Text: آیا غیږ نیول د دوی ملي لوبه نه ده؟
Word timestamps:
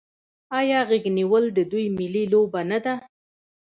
آیا 0.59 0.79
غیږ 0.89 1.05
نیول 1.17 1.45
د 1.53 1.59
دوی 1.71 1.85
ملي 1.97 2.23
لوبه 2.31 2.61
نه 2.71 2.79
ده؟ 2.85 2.93